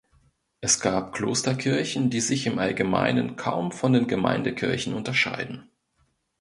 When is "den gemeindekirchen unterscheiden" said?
3.93-5.69